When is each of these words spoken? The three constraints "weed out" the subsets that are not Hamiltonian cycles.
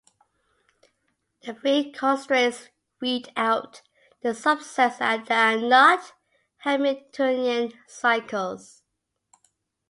The 1.43 1.53
three 1.53 1.91
constraints 1.91 2.69
"weed 2.99 3.31
out" 3.37 3.83
the 4.23 4.29
subsets 4.29 4.97
that 4.97 5.29
are 5.29 5.61
not 5.61 6.13
Hamiltonian 6.63 7.73
cycles. 7.85 8.81